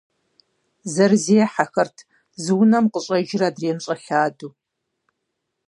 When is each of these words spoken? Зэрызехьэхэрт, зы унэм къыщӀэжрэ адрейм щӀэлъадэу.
Зэрызехьэхэрт, 0.93 1.97
зы 2.43 2.51
унэм 2.61 2.85
къыщӀэжрэ 2.91 3.45
адрейм 3.49 3.77
щӀэлъадэу. 3.83 4.51